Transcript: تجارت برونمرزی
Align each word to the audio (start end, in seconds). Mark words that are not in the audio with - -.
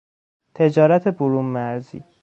تجارت 0.55 1.07
برونمرزی 1.07 2.03